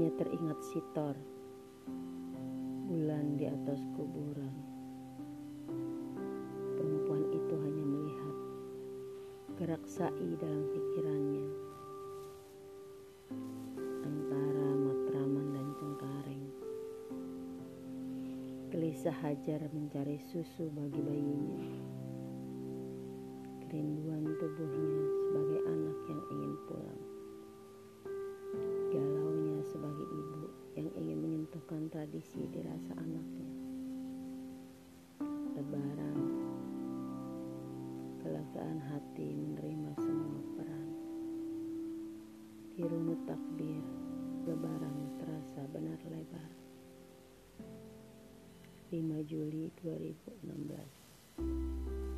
reflektor 0.00 1.12
bulan 2.88 3.36
di 3.36 3.44
atas 3.44 3.84
kuburan. 3.92 4.56
Perempuan 6.72 7.24
itu 7.36 7.54
hanya 7.60 7.84
melihat 7.84 8.36
gerak 9.60 9.84
sai 9.84 10.28
dalam 10.40 10.64
pikirannya 10.72 11.48
antara 14.08 14.68
Matraman 14.72 15.46
dan 15.52 15.68
Cengkareng. 15.76 16.44
Gelisah 18.72 19.16
Hajar 19.20 19.68
mencari 19.76 20.16
susu 20.32 20.72
bagi 20.72 21.00
bayinya. 21.04 21.64
Kerinduan 23.68 24.24
rasa 32.80 32.96
anaknya. 32.96 33.48
Lebaran, 35.52 36.18
kelegaan 38.24 38.80
hati 38.88 39.36
menerima 39.36 39.92
semua 40.00 40.40
peran. 40.56 40.88
Dirunut 42.72 43.20
takbir, 43.28 43.84
lebaran 44.48 44.96
terasa 45.20 45.60
benar 45.76 46.00
lebar. 46.08 46.48
5 48.88 49.28
Juli 49.28 49.68
2016 49.84 52.09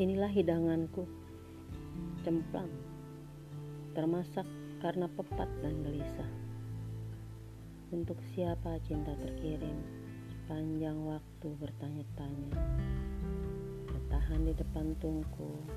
Inilah 0.00 0.32
hidanganku, 0.32 1.04
cemplang, 2.24 2.72
termasak 3.92 4.48
karena 4.80 5.04
pepat 5.12 5.44
dan 5.60 5.84
gelisah. 5.84 6.32
Untuk 7.92 8.16
siapa 8.32 8.80
cinta 8.80 9.12
terkirim, 9.20 9.76
sepanjang 10.24 11.04
waktu 11.04 11.48
bertanya-tanya, 11.52 12.56
bertahan 13.92 14.40
di 14.48 14.56
depan 14.56 14.96
tungku. 15.04 15.68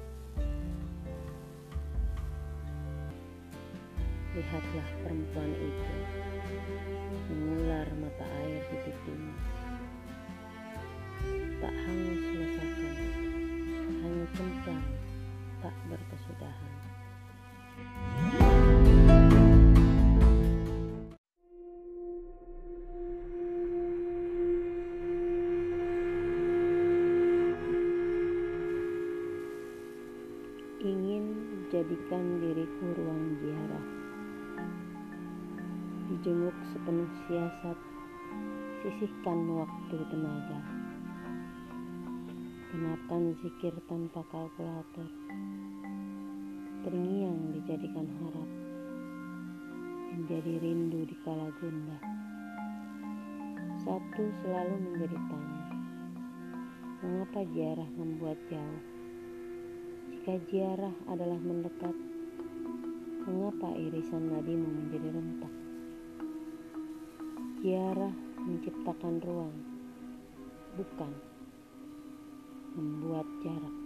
Lihatlah 4.40 4.88
perempuan 5.04 5.52
itu, 5.52 5.96
mengular 7.28 7.92
mata 8.00 8.12
jadikan 31.74 32.38
diriku 32.38 32.86
ruang 33.02 33.34
ziarah. 33.42 33.88
Dijenguk 36.06 36.54
sepenuh 36.70 37.10
siasat, 37.26 37.78
sisihkan 38.86 39.42
waktu 39.58 39.98
tenaga. 40.06 40.62
Kenakan 42.70 43.33
zikir 43.42 43.73
tanpa 43.89 44.22
kalkulator. 44.30 45.10
Terngiang 46.86 47.58
dijadikan 47.58 48.06
harap. 48.22 48.50
Menjadi 50.14 50.54
rindu 50.62 51.10
di 51.10 51.17
kala 51.26 51.50
gundah. 51.58 52.04
Satu 53.82 54.23
selalu 54.45 54.78
menjadi 54.78 55.17
tanya. 55.26 55.66
Mengapa 57.02 57.42
ziarah 57.50 57.89
membuat 57.98 58.38
jauh? 58.54 58.92
Jika 60.23 60.39
ziarah 60.48 60.95
adalah 61.11 61.36
mendekat, 61.36 61.92
mengapa 63.28 63.76
irisan 63.76 64.32
nadimu 64.32 64.72
menjadi 64.72 65.11
rentak? 65.20 65.52
Ziarah 67.60 68.16
menciptakan 68.39 69.20
ruang, 69.20 69.52
bukan 70.80 71.12
membuat 72.72 73.28
jarak. 73.44 73.83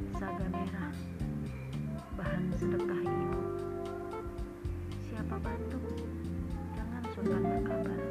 dan 0.00 0.16
saga 0.16 0.46
merah. 0.48 0.92
Bahan 2.16 2.44
sedekah 2.56 3.00
ibu 3.04 3.42
siapa 5.04 5.36
bantu? 5.40 5.80
Jangan 6.72 7.02
sungkan 7.12 7.42
berkabar 7.44 8.09